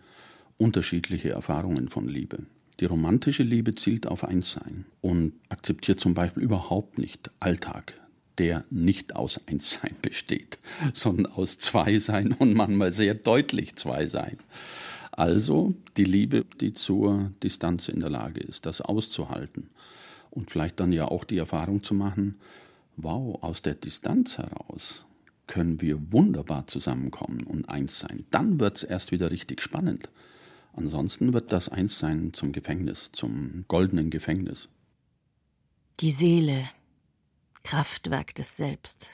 unterschiedliche 0.59 1.30
Erfahrungen 1.30 1.88
von 1.88 2.06
Liebe. 2.06 2.44
Die 2.80 2.87
romantische 2.87 3.44
Liebe 3.44 3.75
zielt 3.75 4.06
auf 4.06 4.25
Einssein 4.25 4.85
und 5.00 5.33
akzeptiert 5.49 6.00
zum 6.00 6.12
Beispiel 6.12 6.42
überhaupt 6.42 6.99
nicht 6.99 7.30
Alltag, 7.40 8.00
der 8.38 8.64
nicht 8.70 9.16
aus 9.16 9.40
Einssein 9.46 9.94
besteht, 10.02 10.58
sondern 10.92 11.32
aus 11.32 11.58
Zweisein 11.58 12.32
und 12.32 12.54
manchmal 12.54 12.90
sehr 12.90 13.14
deutlich 13.14 13.76
Zweisein. 13.76 14.38
Also 15.12 15.74
die 15.96 16.04
Liebe, 16.04 16.44
die 16.60 16.72
zur 16.74 17.30
Distanz 17.42 17.88
in 17.88 18.00
der 18.00 18.10
Lage 18.10 18.40
ist, 18.40 18.66
das 18.66 18.80
auszuhalten 18.80 19.70
und 20.30 20.50
vielleicht 20.50 20.80
dann 20.80 20.92
ja 20.92 21.06
auch 21.06 21.24
die 21.24 21.38
Erfahrung 21.38 21.82
zu 21.82 21.94
machen, 21.94 22.36
wow, 22.96 23.42
aus 23.42 23.62
der 23.62 23.74
Distanz 23.74 24.38
heraus 24.38 25.04
können 25.46 25.80
wir 25.80 26.12
wunderbar 26.12 26.66
zusammenkommen 26.66 27.44
und 27.44 27.68
eins 27.68 27.98
sein. 28.00 28.24
Dann 28.30 28.58
wird 28.60 28.78
es 28.78 28.82
erst 28.82 29.12
wieder 29.12 29.30
richtig 29.30 29.62
spannend. 29.62 30.08
Ansonsten 30.72 31.32
wird 31.32 31.52
das 31.52 31.68
Einssein 31.68 32.32
zum 32.32 32.52
Gefängnis, 32.52 33.10
zum 33.12 33.64
goldenen 33.68 34.10
Gefängnis. 34.10 34.68
Die 36.00 36.10
Seele, 36.10 36.64
Kraftwerk 37.64 38.35
des 38.35 38.56
Selbst. 38.56 39.11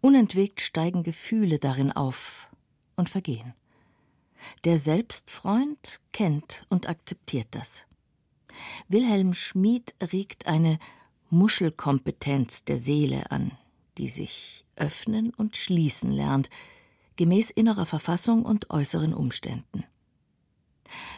Unentwegt 0.00 0.60
steigen 0.60 1.02
Gefühle 1.02 1.58
darin 1.58 1.90
auf 1.90 2.48
und 2.94 3.08
vergehen. 3.08 3.54
Der 4.64 4.78
Selbstfreund 4.78 6.00
kennt 6.12 6.66
und 6.68 6.88
akzeptiert 6.88 7.48
das. 7.50 7.86
Wilhelm 8.88 9.34
Schmid 9.34 9.94
regt 10.12 10.46
eine 10.46 10.78
Muschelkompetenz 11.30 12.64
der 12.64 12.78
Seele 12.78 13.30
an, 13.30 13.52
die 13.98 14.08
sich 14.08 14.66
öffnen 14.76 15.32
und 15.34 15.56
schließen 15.56 16.10
lernt, 16.10 16.50
gemäß 17.16 17.50
innerer 17.50 17.86
Verfassung 17.86 18.44
und 18.44 18.70
äußeren 18.70 19.14
Umständen. 19.14 19.84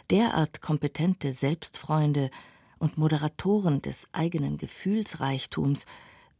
Derart 0.09 0.61
kompetente 0.61 1.33
Selbstfreunde 1.33 2.31
und 2.79 2.97
Moderatoren 2.97 3.81
des 3.81 4.07
eigenen 4.13 4.57
Gefühlsreichtums 4.57 5.85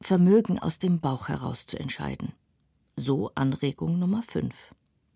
vermögen 0.01 0.59
aus 0.59 0.79
dem 0.79 0.99
Bauch 0.99 1.29
heraus 1.29 1.65
zu 1.65 1.79
entscheiden. 1.79 2.33
So 2.95 3.31
Anregung 3.35 3.99
Nummer 3.99 4.23
5. 4.23 4.53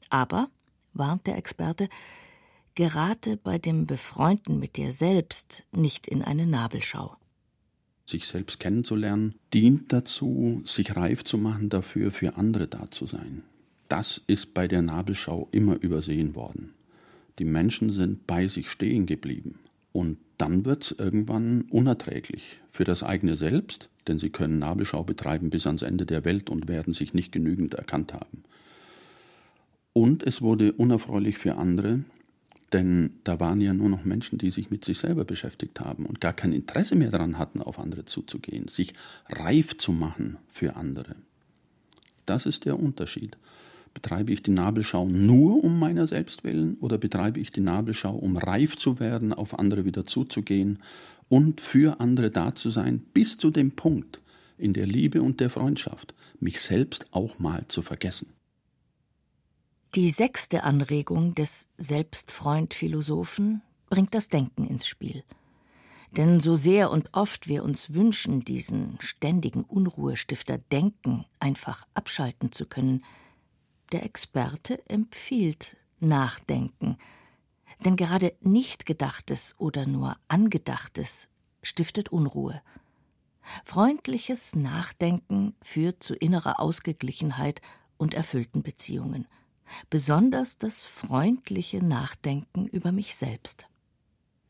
Aber, 0.10 0.50
warnt 0.94 1.28
der 1.28 1.38
Experte, 1.38 1.90
gerate 2.76 3.38
bei 3.38 3.58
dem 3.58 3.86
Befreunden 3.86 4.60
mit 4.60 4.78
dir 4.78 4.94
selbst 4.94 5.64
nicht 5.72 6.08
in 6.08 6.22
eine 6.22 6.48
Nabelschau. 6.48 7.16
Sich 8.06 8.28
selbst 8.28 8.60
kennenzulernen, 8.60 9.36
dient 9.54 9.94
dazu, 9.94 10.62
sich 10.66 10.96
reif 10.96 11.24
zu 11.24 11.38
machen 11.38 11.70
dafür, 11.70 12.12
für 12.12 12.36
andere 12.36 12.68
da 12.68 12.90
zu 12.92 13.06
sein. 13.06 13.44
Das 13.88 14.22
ist 14.28 14.54
bei 14.54 14.68
der 14.68 14.82
Nabelschau 14.82 15.48
immer 15.52 15.82
übersehen 15.82 16.36
worden. 16.36 16.74
Die 17.40 17.46
Menschen 17.46 17.92
sind 17.92 18.28
bei 18.28 18.48
sich 18.48 18.70
stehen 18.70 19.06
geblieben. 19.06 19.60
Und 19.92 20.18
dann 20.38 20.66
wird 20.66 20.84
es 20.84 20.92
irgendwann 20.92 21.64
unerträglich 21.70 22.62
für 22.72 22.84
das 22.84 23.04
eigene 23.04 23.36
Selbst, 23.36 23.90
denn 24.08 24.20
sie 24.20 24.30
können 24.30 24.60
Nabelschau 24.60 25.04
betreiben 25.04 25.50
bis 25.50 25.68
ans 25.68 25.82
Ende 25.82 26.06
der 26.06 26.26
Welt 26.26 26.50
und 26.50 26.68
werden 26.68 26.94
sich 26.94 27.14
nicht 27.14 27.32
genügend 27.32 27.74
erkannt 27.74 28.14
haben. 28.14 28.44
Und 29.94 30.24
es 30.24 30.42
wurde 30.42 30.72
unerfreulich 30.72 31.38
für 31.38 31.58
andere, 31.58 32.04
denn 32.74 33.16
da 33.26 33.40
waren 33.40 33.60
ja 33.60 33.74
nur 33.74 33.90
noch 33.90 34.06
Menschen, 34.06 34.38
die 34.38 34.50
sich 34.50 34.72
mit 34.72 34.86
sich 34.86 35.00
selber 35.00 35.26
beschäftigt 35.26 35.82
haben 35.82 36.06
und 36.06 36.22
gar 36.22 36.34
kein 36.34 36.54
Interesse 36.54 36.96
mehr 36.96 37.12
daran 37.12 37.38
hatten, 37.38 37.62
auf 37.62 37.80
andere 37.80 38.06
zuzugehen, 38.06 38.70
sich 38.70 38.94
reif 39.30 39.78
zu 39.78 39.92
machen 39.92 40.38
für 40.50 40.78
andere. 40.78 41.16
Das 42.26 42.46
ist 42.46 42.66
der 42.66 42.80
Unterschied. 42.80 43.38
Betreibe 43.94 44.32
ich 44.32 44.42
die 44.42 44.52
Nabelschau 44.52 45.06
nur 45.06 45.62
um 45.62 45.78
meiner 45.78 46.08
selbst 46.08 46.46
willen 46.46 46.78
oder 46.80 46.98
betreibe 46.98 47.42
ich 47.42 47.52
die 47.52 47.60
Nabelschau, 47.60 48.16
um 48.16 48.38
reif 48.38 48.78
zu 48.78 49.02
werden, 49.02 49.34
auf 49.34 49.60
andere 49.60 49.84
wieder 49.84 50.06
zuzugehen 50.06 50.80
und 51.32 51.62
für 51.62 52.02
andere 52.02 52.30
da 52.30 52.54
zu 52.54 52.70
sein, 52.72 53.00
bis 53.00 53.38
zu 53.38 53.52
dem 53.52 53.72
Punkt 53.72 54.20
in 54.58 54.74
der 54.74 54.86
Liebe 54.86 55.22
und 55.22 55.40
der 55.40 55.50
Freundschaft, 55.50 56.14
mich 56.42 56.60
selbst 56.60 57.08
auch 57.12 57.40
mal 57.40 57.66
zu 57.70 57.82
vergessen. 57.82 58.34
Die 59.96 60.10
sechste 60.10 60.64
Anregung 60.66 61.34
des 61.34 61.70
Selbstfreund-Philosophen 61.78 63.62
bringt 63.90 64.14
das 64.14 64.28
Denken 64.28 64.68
ins 64.68 64.86
Spiel. 64.86 65.24
Denn 66.18 66.42
so 66.42 66.56
sehr 66.56 66.92
und 66.92 67.10
oft 67.14 67.48
wir 67.48 67.64
uns 67.64 67.94
wünschen, 67.94 68.44
diesen 68.44 68.98
ständigen 69.00 69.64
Unruhestifter 69.64 70.58
Denken 70.58 71.24
einfach 71.40 71.88
abschalten 71.94 72.52
zu 72.52 72.66
können, 72.66 73.06
der 73.94 74.04
Experte 74.04 74.86
empfiehlt 74.90 75.78
Nachdenken. 76.02 76.98
Denn 77.84 77.96
gerade 77.96 78.34
nicht 78.42 78.86
gedachtes 78.86 79.56
oder 79.58 79.86
nur 79.86 80.16
angedachtes 80.28 81.28
stiftet 81.64 82.10
Unruhe. 82.10 82.62
Freundliches 83.66 84.56
Nachdenken 84.56 85.56
führt 85.64 86.04
zu 86.04 86.14
innerer 86.14 86.60
Ausgeglichenheit 86.60 87.62
und 87.98 88.14
erfüllten 88.14 88.62
Beziehungen 88.62 89.28
besonders 89.90 90.58
das 90.58 90.84
freundliche 90.84 91.84
Nachdenken 91.84 92.68
über 92.68 92.92
mich 92.92 93.16
selbst. 93.16 93.68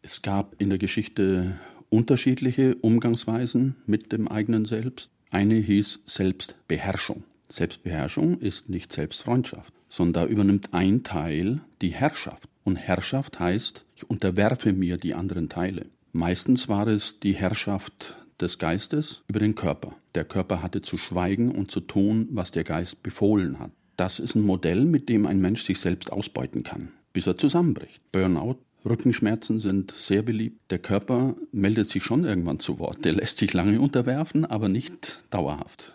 Es 0.02 0.22
gab 0.22 0.60
in 0.60 0.70
der 0.70 0.78
Geschichte 0.78 1.60
unterschiedliche 1.90 2.76
Umgangsweisen 2.76 3.76
mit 3.86 4.12
dem 4.12 4.28
eigenen 4.28 4.66
Selbst. 4.66 5.12
Eine 5.30 5.56
hieß 5.56 6.00
Selbstbeherrschung. 6.06 7.24
Selbstbeherrschung 7.50 8.40
ist 8.40 8.70
nicht 8.70 8.92
Selbstfreundschaft. 8.92 9.74
Sondern 9.92 10.24
da 10.24 10.32
übernimmt 10.32 10.74
ein 10.74 11.04
Teil 11.04 11.60
die 11.82 11.90
Herrschaft. 11.90 12.48
Und 12.64 12.78
Herrschaft 12.78 13.40
heißt, 13.40 13.86
ich 13.96 14.10
unterwerfe 14.10 14.72
mir 14.72 14.98
die 14.98 15.14
anderen 15.14 15.50
Teile. 15.50 15.88
Meistens 16.14 16.70
war 16.70 16.88
es 16.88 17.20
die 17.20 17.34
Herrschaft 17.34 18.16
des 18.40 18.58
Geistes 18.58 19.24
über 19.28 19.40
den 19.40 19.54
Körper. 19.54 19.94
Der 20.16 20.24
Körper 20.24 20.64
hatte 20.64 20.82
zu 20.82 20.98
schweigen 20.98 21.54
und 21.54 21.72
zu 21.72 21.82
tun, 21.82 22.30
was 22.32 22.52
der 22.52 22.64
Geist 22.64 23.04
befohlen 23.04 23.60
hat. 23.60 23.72
Das 23.98 24.20
ist 24.20 24.36
ein 24.36 24.44
Modell, 24.44 24.86
mit 24.86 25.10
dem 25.10 25.26
ein 25.26 25.42
Mensch 25.42 25.64
sich 25.64 25.80
selbst 25.80 26.12
ausbeuten 26.12 26.64
kann, 26.64 26.94
bis 27.12 27.28
er 27.28 27.38
zusammenbricht. 27.38 28.02
Burnout, 28.12 28.60
Rückenschmerzen 28.86 29.60
sind 29.60 29.92
sehr 29.92 30.22
beliebt. 30.22 30.60
Der 30.70 30.80
Körper 30.80 31.36
meldet 31.52 31.90
sich 31.90 32.04
schon 32.04 32.24
irgendwann 32.24 32.60
zu 32.60 32.80
Wort. 32.80 33.04
Der 33.04 33.14
lässt 33.14 33.38
sich 33.38 33.54
lange 33.54 33.80
unterwerfen, 33.80 34.46
aber 34.46 34.70
nicht 34.70 35.24
dauerhaft. 35.30 35.94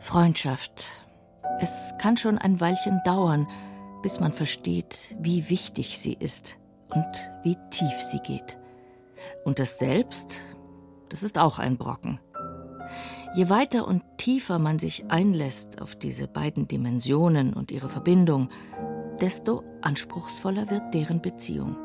Freundschaft. 0.00 0.86
Es 1.60 1.92
kann 2.00 2.16
schon 2.16 2.38
ein 2.38 2.60
Weilchen 2.60 3.00
dauern, 3.04 3.46
bis 4.02 4.20
man 4.20 4.32
versteht, 4.32 5.14
wie 5.18 5.50
wichtig 5.50 5.98
sie 5.98 6.14
ist 6.14 6.56
und 6.90 7.06
wie 7.42 7.56
tief 7.70 8.00
sie 8.00 8.20
geht. 8.20 8.58
Und 9.44 9.58
das 9.58 9.78
Selbst, 9.78 10.40
das 11.08 11.22
ist 11.22 11.38
auch 11.38 11.58
ein 11.58 11.76
Brocken. 11.76 12.20
Je 13.34 13.50
weiter 13.50 13.86
und 13.86 14.02
tiefer 14.16 14.58
man 14.58 14.78
sich 14.78 15.10
einlässt 15.10 15.82
auf 15.82 15.96
diese 15.96 16.28
beiden 16.28 16.68
Dimensionen 16.68 17.52
und 17.52 17.70
ihre 17.70 17.88
Verbindung, 17.88 18.48
desto 19.20 19.64
anspruchsvoller 19.82 20.70
wird 20.70 20.94
deren 20.94 21.20
Beziehung. 21.20 21.76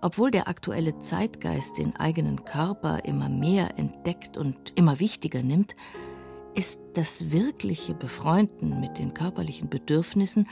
Obwohl 0.00 0.30
der 0.30 0.48
aktuelle 0.48 0.98
Zeitgeist 1.00 1.78
den 1.78 1.96
eigenen 1.96 2.44
Körper 2.44 3.04
immer 3.04 3.28
mehr 3.28 3.78
entdeckt 3.78 4.36
und 4.36 4.72
immer 4.76 5.00
wichtiger 5.00 5.42
nimmt, 5.42 5.74
ist 6.54 6.80
das 6.94 7.30
wirkliche 7.30 7.94
Befreunden 7.94 8.80
mit 8.80 8.98
den 8.98 9.14
körperlichen 9.14 9.68
Bedürfnissen 9.68 10.48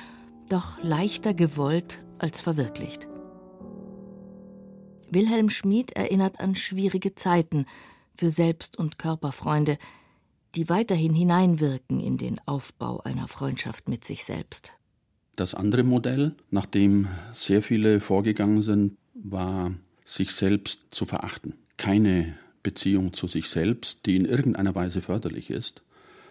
doch 0.49 0.83
leichter 0.83 1.35
gewollt 1.35 2.03
als 2.19 2.41
verwirklicht. 2.41 3.09
Wilhelm 5.11 5.49
Schmid 5.51 5.93
erinnert 5.93 6.41
an 6.41 6.55
schwierige 6.55 7.15
Zeiten 7.15 7.67
für 8.15 8.31
Selbst- 8.31 8.77
und 8.77 8.99
Körperfreunde, 8.99 9.79
die 10.55 10.69
weiterhin 10.69 11.15
hineinwirken 11.15 12.01
in 12.01 12.17
den 12.19 12.41
Aufbau 12.47 13.01
einer 13.01 13.29
Freundschaft 13.29 13.89
mit 13.89 14.05
sich 14.05 14.25
selbst. 14.25 14.73
Das 15.37 15.55
andere 15.55 15.85
Modell, 15.85 16.35
nach 16.51 16.67
dem 16.67 17.07
sehr 17.33 17.63
viele 17.63 18.01
vorgegangen 18.01 18.63
sind, 18.63 18.97
war, 19.15 19.73
sich 20.05 20.33
selbst 20.33 20.81
zu 20.91 21.07
verachten. 21.07 21.55
Keine 21.77 22.37
Beziehung 22.63 23.13
zu 23.13 23.29
sich 23.29 23.49
selbst, 23.49 24.07
die 24.07 24.17
in 24.17 24.25
irgendeiner 24.25 24.75
Weise 24.75 25.01
förderlich 25.01 25.51
ist, 25.51 25.83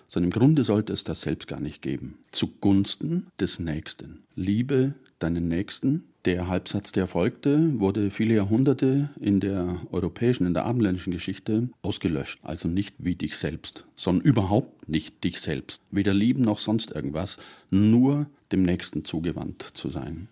sondern 0.09 0.31
im 0.31 0.39
Grunde 0.39 0.63
sollte 0.63 0.93
es 0.93 1.03
das 1.03 1.21
selbst 1.21 1.47
gar 1.47 1.59
nicht 1.59 1.81
geben. 1.81 2.19
Zugunsten 2.31 3.27
des 3.39 3.59
Nächsten. 3.59 4.23
Liebe 4.35 4.95
deinen 5.19 5.47
Nächsten. 5.47 6.03
Der 6.25 6.47
Halbsatz, 6.47 6.91
der 6.91 7.07
folgte, 7.07 7.79
wurde 7.79 8.11
viele 8.11 8.35
Jahrhunderte 8.35 9.09
in 9.19 9.39
der 9.39 9.79
europäischen, 9.91 10.45
in 10.45 10.53
der 10.53 10.65
abendländischen 10.65 11.13
Geschichte 11.13 11.69
ausgelöscht. 11.81 12.39
Also 12.43 12.67
nicht 12.67 12.95
wie 12.97 13.15
dich 13.15 13.37
selbst, 13.37 13.85
sondern 13.95 14.25
überhaupt 14.25 14.89
nicht 14.89 15.23
dich 15.23 15.39
selbst. 15.39 15.81
Weder 15.89 16.13
lieben 16.13 16.41
noch 16.41 16.59
sonst 16.59 16.91
irgendwas, 16.91 17.37
nur 17.69 18.27
dem 18.51 18.63
Nächsten 18.63 19.05
zugewandt 19.05 19.71
zu 19.73 19.89
sein. 19.89 20.27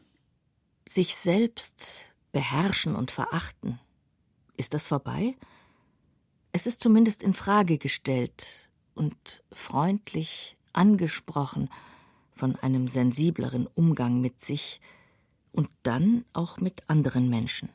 Sich 0.87 1.15
selbst 1.15 2.13
beherrschen 2.31 2.95
und 2.95 3.11
verachten. 3.11 3.79
Ist 4.57 4.73
das 4.73 4.87
vorbei? 4.87 5.35
Es 6.51 6.67
ist 6.67 6.81
zumindest 6.81 7.23
in 7.23 7.33
Frage 7.33 7.77
gestellt, 7.77 8.69
und 8.95 9.43
freundlich 9.51 10.57
angesprochen 10.73 11.69
von 12.31 12.55
einem 12.57 12.87
sensibleren 12.87 13.67
Umgang 13.67 14.19
mit 14.19 14.41
sich 14.41 14.81
und 15.51 15.69
dann 15.83 16.25
auch 16.33 16.57
mit 16.57 16.83
anderen 16.87 17.29
Menschen. 17.29 17.69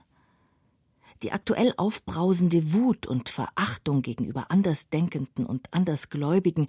Die 1.23 1.33
aktuell 1.33 1.75
aufbrausende 1.77 2.73
Wut 2.73 3.07
und 3.07 3.29
Verachtung 3.29 4.03
gegenüber 4.03 4.51
Andersdenkenden 4.51 5.47
und 5.47 5.73
Andersgläubigen 5.73 6.67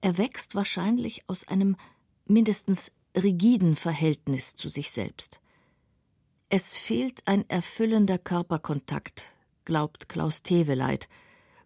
erwächst 0.00 0.54
wahrscheinlich 0.54 1.28
aus 1.28 1.46
einem 1.46 1.76
mindestens 2.26 2.92
rigiden 3.16 3.76
Verhältnis 3.76 4.54
zu 4.54 4.68
sich 4.68 4.90
selbst. 4.90 5.40
Es 6.48 6.76
fehlt 6.76 7.22
ein 7.26 7.48
erfüllender 7.48 8.18
Körperkontakt, 8.18 9.34
glaubt 9.64 10.08
Klaus 10.08 10.42
Teveleit, 10.42 11.08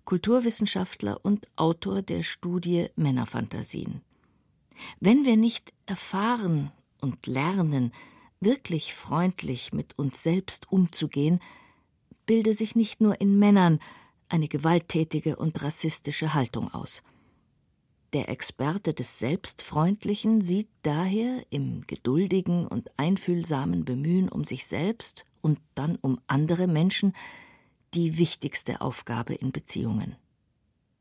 Kulturwissenschaftler 0.05 1.19
und 1.23 1.47
Autor 1.57 2.03
der 2.03 2.23
Studie 2.23 2.89
Männerfantasien. 2.97 4.03
Wenn 5.01 5.25
wir 5.25 5.37
nicht 5.37 5.73
erfahren 5.87 6.73
und 7.01 7.27
lernen, 7.27 7.93
wirklich 8.41 8.95
freundlich 8.95 9.73
mit 9.73 9.99
uns 9.99 10.23
selbst 10.23 10.71
umzugehen, 10.71 11.41
bilde 12.27 12.53
sich 12.53 12.75
nicht 12.75 13.01
nur 13.01 13.21
in 13.21 13.39
Männern 13.39 13.79
eine 14.29 14.49
gewalttätige 14.49 15.37
und 15.37 15.63
rassistische 15.63 16.35
Haltung 16.35 16.73
aus. 16.73 17.03
Der 18.13 18.29
Experte 18.29 18.95
des 18.95 19.19
Selbstfreundlichen 19.19 20.41
sieht 20.41 20.69
daher 20.83 21.45
im 21.51 21.85
geduldigen 21.87 22.67
und 22.67 22.89
einfühlsamen 22.97 23.85
Bemühen 23.85 24.29
um 24.29 24.45
sich 24.45 24.67
selbst 24.67 25.25
und 25.41 25.59
dann 25.75 25.97
um 25.97 26.21
andere 26.27 26.69
Menschen 26.69 27.13
die 27.95 28.19
wichtigste 28.19 28.81
Aufgabe 28.81 29.35
in 29.35 29.53
Beziehungen. 29.53 30.17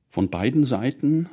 Von 0.10 0.30
beiden 0.30 0.64
Seiten 0.64 1.28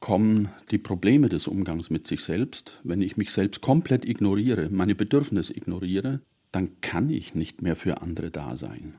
kommen 0.00 0.50
die 0.70 0.78
Probleme 0.78 1.28
des 1.28 1.48
Umgangs 1.48 1.88
mit 1.88 2.06
sich 2.06 2.22
selbst. 2.22 2.80
Wenn 2.84 3.00
ich 3.00 3.16
mich 3.16 3.30
selbst 3.30 3.62
komplett 3.62 4.06
ignoriere, 4.06 4.68
meine 4.70 4.94
Bedürfnisse 4.94 5.56
ignoriere, 5.56 6.20
dann 6.50 6.80
kann 6.82 7.08
ich 7.08 7.34
nicht 7.34 7.62
mehr 7.62 7.76
für 7.76 8.02
andere 8.02 8.30
da 8.30 8.56
sein. 8.56 8.96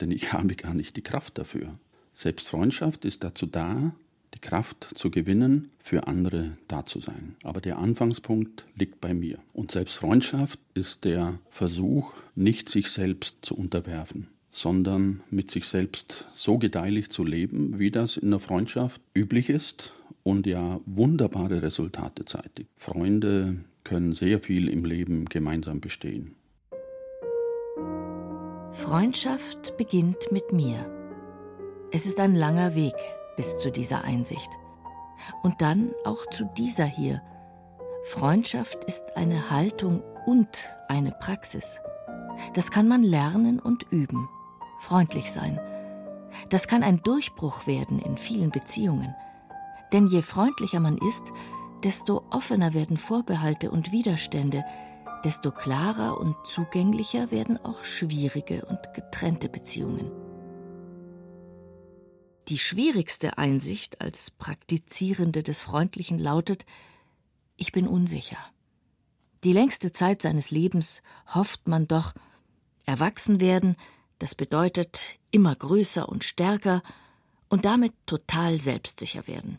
Denn 0.00 0.10
ich 0.10 0.32
habe 0.32 0.56
gar 0.56 0.74
nicht 0.74 0.96
die 0.96 1.02
Kraft 1.02 1.38
dafür. 1.38 1.78
Selbstfreundschaft 2.14 3.04
ist 3.04 3.22
dazu 3.22 3.46
da, 3.46 3.94
die 4.34 4.40
Kraft 4.40 4.88
zu 4.94 5.10
gewinnen, 5.10 5.70
für 5.78 6.06
andere 6.08 6.58
da 6.66 6.84
zu 6.84 7.00
sein. 7.00 7.36
Aber 7.44 7.60
der 7.60 7.78
Anfangspunkt 7.78 8.66
liegt 8.74 9.00
bei 9.00 9.14
mir. 9.14 9.38
Und 9.52 9.70
Selbstfreundschaft 9.70 10.58
ist 10.74 11.04
der 11.04 11.38
Versuch, 11.48 12.12
nicht 12.34 12.68
sich 12.68 12.90
selbst 12.90 13.36
zu 13.42 13.54
unterwerfen 13.54 14.28
sondern 14.58 15.22
mit 15.30 15.50
sich 15.50 15.66
selbst 15.66 16.26
so 16.34 16.58
gedeihlich 16.58 17.10
zu 17.10 17.24
leben, 17.24 17.78
wie 17.78 17.90
das 17.90 18.16
in 18.16 18.30
der 18.30 18.40
Freundschaft 18.40 19.00
üblich 19.14 19.50
ist 19.50 19.94
und 20.24 20.46
ja 20.46 20.80
wunderbare 20.84 21.62
Resultate 21.62 22.24
zeitigt. 22.24 22.68
Freunde 22.76 23.64
können 23.84 24.14
sehr 24.14 24.40
viel 24.40 24.68
im 24.68 24.84
Leben 24.84 25.26
gemeinsam 25.26 25.80
bestehen. 25.80 26.34
Freundschaft 28.72 29.76
beginnt 29.76 30.30
mit 30.32 30.52
mir. 30.52 30.90
Es 31.92 32.04
ist 32.04 32.18
ein 32.18 32.34
langer 32.34 32.74
Weg 32.74 32.94
bis 33.36 33.58
zu 33.58 33.70
dieser 33.70 34.04
Einsicht. 34.04 34.50
Und 35.42 35.54
dann 35.60 35.92
auch 36.04 36.26
zu 36.30 36.48
dieser 36.56 36.84
hier. 36.84 37.22
Freundschaft 38.04 38.84
ist 38.86 39.16
eine 39.16 39.50
Haltung 39.50 40.02
und 40.26 40.48
eine 40.88 41.12
Praxis. 41.12 41.80
Das 42.54 42.70
kann 42.70 42.88
man 42.88 43.02
lernen 43.02 43.58
und 43.58 43.84
üben 43.90 44.28
freundlich 44.80 45.30
sein. 45.30 45.60
Das 46.50 46.68
kann 46.68 46.82
ein 46.82 47.02
Durchbruch 47.02 47.66
werden 47.66 47.98
in 47.98 48.16
vielen 48.16 48.50
Beziehungen. 48.50 49.14
Denn 49.92 50.06
je 50.06 50.22
freundlicher 50.22 50.80
man 50.80 50.98
ist, 50.98 51.32
desto 51.82 52.24
offener 52.30 52.74
werden 52.74 52.96
Vorbehalte 52.96 53.70
und 53.70 53.92
Widerstände, 53.92 54.64
desto 55.24 55.50
klarer 55.50 56.20
und 56.20 56.36
zugänglicher 56.44 57.30
werden 57.30 57.58
auch 57.64 57.84
schwierige 57.84 58.64
und 58.66 58.78
getrennte 58.94 59.48
Beziehungen. 59.48 60.10
Die 62.48 62.58
schwierigste 62.58 63.36
Einsicht 63.36 64.00
als 64.00 64.30
Praktizierende 64.30 65.42
des 65.42 65.60
Freundlichen 65.60 66.18
lautet, 66.18 66.64
ich 67.56 67.72
bin 67.72 67.86
unsicher. 67.86 68.38
Die 69.44 69.52
längste 69.52 69.92
Zeit 69.92 70.22
seines 70.22 70.50
Lebens 70.50 71.02
hofft 71.34 71.68
man 71.68 71.86
doch, 71.86 72.14
erwachsen 72.86 73.40
werden, 73.40 73.76
das 74.18 74.34
bedeutet 74.34 75.18
immer 75.30 75.54
größer 75.54 76.08
und 76.08 76.24
stärker 76.24 76.82
und 77.48 77.64
damit 77.64 77.92
total 78.06 78.60
selbstsicher 78.60 79.26
werden. 79.26 79.58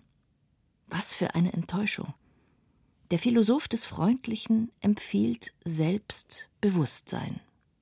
Was 0.88 1.13
für 1.13 1.36
eine 1.36 1.54
Enttäuschung. 1.54 2.13
Der 3.12 3.19
Philosoph 3.19 3.67
des 3.67 3.86
Freundlichen 3.86 4.72
empfiehlt 4.82 5.54
Selbstbewusstsein, 5.65 7.39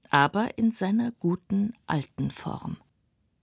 aber 0.09 0.57
in 0.57 0.71
seiner 0.71 1.11
guten 1.19 1.73
alten 1.85 2.31
Form. 2.31 2.77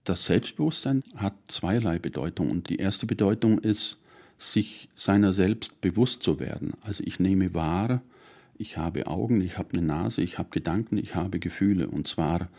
Das 0.03 0.25
Selbstbewusstsein 0.25 1.03
hat 1.15 1.33
zweierlei 1.47 1.99
Bedeutung 1.99 2.49
und 2.49 2.69
die 2.69 2.77
erste 2.77 3.05
Bedeutung 3.05 3.59
ist, 3.59 3.97
sich 4.37 4.89
seiner 4.95 5.33
selbst 5.33 5.79
bewusst 5.81 6.23
zu 6.23 6.39
werden. 6.39 6.73
Also 6.81 7.03
ich 7.05 7.19
nehme 7.19 7.53
wahr, 7.53 8.01
ich 8.57 8.77
habe 8.77 9.07
Augen, 9.07 9.41
ich 9.41 9.57
habe 9.57 9.69
eine 9.73 9.85
Nase, 9.85 10.21
ich 10.21 10.37
habe 10.37 10.49
Gedanken, 10.49 10.97
ich 10.97 11.15
habe 11.15 11.39
Gefühle 11.39 11.87
und 11.87 12.07
zwar 12.07 12.49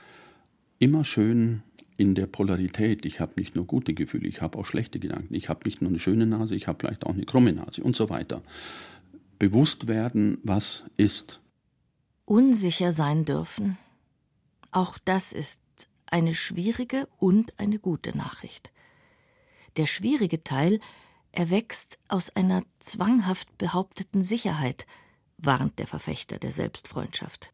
immer 0.78 1.04
schön 1.04 1.62
in 1.96 2.14
der 2.14 2.26
Polarität. 2.26 3.04
Ich 3.06 3.20
habe 3.20 3.32
nicht 3.36 3.54
nur 3.54 3.66
gute 3.66 3.94
Gefühle, 3.94 4.28
ich 4.28 4.42
habe 4.42 4.58
auch 4.58 4.66
schlechte 4.66 4.98
Gedanken. 4.98 5.34
Ich 5.34 5.48
habe 5.48 5.60
nicht 5.64 5.80
nur 5.80 5.90
eine 5.90 5.98
schöne 5.98 6.26
Nase, 6.26 6.54
ich 6.54 6.66
habe 6.66 6.78
vielleicht 6.80 7.06
auch 7.06 7.14
eine 7.14 7.24
krumme 7.24 7.52
Nase 7.52 7.82
und 7.82 7.96
so 7.96 8.10
weiter. 8.10 8.42
Bewusst 9.38 9.86
werden, 9.86 10.38
was 10.42 10.84
ist. 10.96 11.40
Unsicher 12.24 12.92
sein 12.92 13.24
dürfen. 13.24 13.78
Auch 14.72 14.98
das 14.98 15.32
ist 15.32 15.60
eine 16.06 16.34
schwierige 16.34 17.08
und 17.18 17.58
eine 17.58 17.78
gute 17.78 18.16
Nachricht. 18.16 18.72
Der 19.76 19.86
schwierige 19.86 20.42
Teil 20.42 20.80
erwächst 21.32 21.98
aus 22.08 22.30
einer 22.30 22.62
zwanghaft 22.80 23.58
behaupteten 23.58 24.24
Sicherheit, 24.24 24.86
warnt 25.38 25.78
der 25.78 25.86
Verfechter 25.86 26.38
der 26.38 26.52
Selbstfreundschaft. 26.52 27.52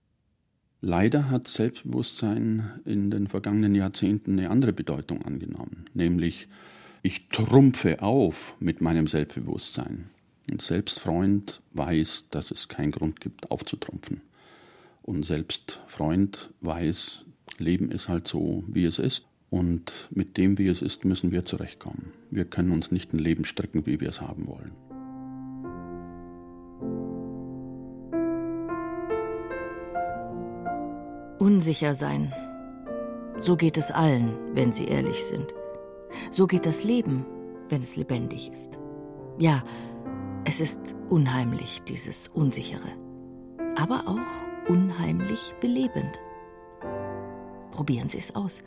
Leider 0.85 1.31
hat 1.31 1.47
Selbstbewusstsein 1.47 2.81
in 2.85 3.13
den 3.13 3.29
vergangenen 3.29 3.77
Jahrzehnten 3.77 4.33
eine 4.33 4.51
andere 4.51 4.73
Bedeutung 4.73 5.23
angenommen, 5.23 5.85
nämlich 5.95 6.49
ich 7.03 7.29
trumpfe 7.29 8.03
auf 8.03 8.57
mit 8.59 8.81
meinem 8.81 9.07
Selbstbewusstsein. 9.07 10.11
Ein 10.51 10.59
Selbstfreund 10.59 11.63
weiß, 11.73 12.27
dass 12.31 12.51
es 12.51 12.67
keinen 12.67 12.91
Grund 12.91 13.21
gibt, 13.21 13.53
aufzutrumpfen. 13.53 14.23
Und 15.03 15.25
Selbstfreund 15.25 16.51
weiß, 16.63 17.27
Leben 17.59 17.93
ist 17.93 18.09
halt 18.09 18.27
so, 18.27 18.65
wie 18.67 18.85
es 18.85 18.99
ist. 18.99 19.27
Und 19.51 20.09
mit 20.11 20.37
dem, 20.37 20.59
wie 20.59 20.67
es 20.67 20.83
ist, 20.83 21.05
müssen 21.05 21.31
wir 21.31 21.45
zurechtkommen. 21.45 22.13
Wir 22.31 22.45
können 22.45 22.73
uns 22.73 22.91
nicht 22.91 23.13
ein 23.13 23.19
Leben 23.19 23.45
stricken, 23.45 23.87
wie 23.87 24.01
wir 24.01 24.09
es 24.09 24.21
haben 24.21 24.49
wollen. 24.49 24.73
Unsicher 31.43 31.97
sein. 31.97 32.33
So 33.37 33.57
geht 33.57 33.77
es 33.77 33.91
allen, 33.91 34.39
wenn 34.55 34.73
sie 34.73 34.85
ehrlich 34.85 35.25
sind. 35.25 35.53
So 36.31 36.47
geht 36.47 36.67
das 36.67 36.85
Leben, 36.85 37.27
wenn 37.69 37.83
es 37.83 37.97
lebendig 37.97 38.49
ist. 38.53 38.79
Ja, 39.39 39.65
es 40.45 40.61
ist 40.61 40.95
unheimlich, 41.09 41.83
dieses 41.83 42.29
Unsichere, 42.29 42.93
aber 43.77 44.05
auch 44.07 44.71
unheimlich 44.71 45.53
belebend. 45.61 46.21
Probieren 47.73 48.09
Sie 48.09 48.19
es 48.19 48.37
aus. 48.37 48.63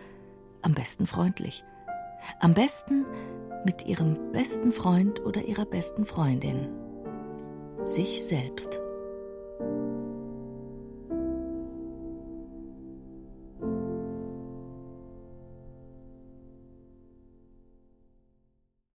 Am 0.62 0.74
besten 0.74 1.08
freundlich. 1.08 1.64
Am 2.42 2.54
besten 2.54 3.06
mit 3.64 3.86
Ihrem 3.86 4.34
besten 4.34 4.74
Freund 4.74 5.26
oder 5.26 5.46
Ihrer 5.46 5.66
besten 5.66 6.06
Freundin. 6.06 6.68
Sich 7.86 8.26
selbst. 8.26 8.82